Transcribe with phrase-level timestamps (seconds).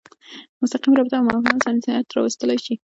[0.61, 2.73] مستقیمه رابطه او مفاهمه صمیمیت راوستلی شي.